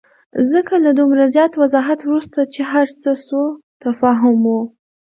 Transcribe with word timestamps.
ځکه 0.51 0.73
له 0.85 0.91
دومره 0.99 1.23
زیات 1.35 1.53
وضاحت 1.63 1.99
وروسته 2.03 2.39
چې 2.53 2.61
هرڅه 2.71 3.09
سوءتفاهم 3.27 4.35
وو. 4.49 4.61